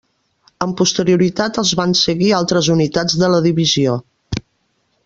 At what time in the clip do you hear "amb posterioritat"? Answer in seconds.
0.65-1.59